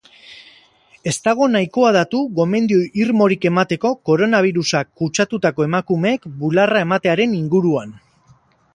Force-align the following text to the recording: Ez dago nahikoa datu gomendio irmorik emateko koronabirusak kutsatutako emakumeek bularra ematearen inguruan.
Ez 1.11 1.13
dago 1.27 1.47
nahikoa 1.55 1.91
datu 1.97 2.21
gomendio 2.39 2.79
irmorik 3.03 3.45
emateko 3.51 3.93
koronabirusak 4.11 4.91
kutsatutako 5.03 5.69
emakumeek 5.71 6.29
bularra 6.43 6.85
ematearen 6.89 7.41
inguruan. 7.45 7.99